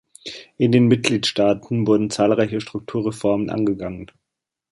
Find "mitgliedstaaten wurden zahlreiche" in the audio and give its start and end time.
0.87-2.59